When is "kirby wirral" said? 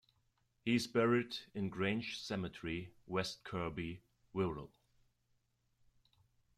3.43-4.71